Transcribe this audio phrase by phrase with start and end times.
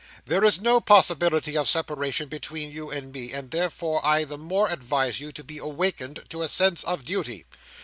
[0.25, 4.67] There is no possibility of separation between you and me, and therefore I the more
[4.67, 7.45] advise you to be awakened to a sense of duty.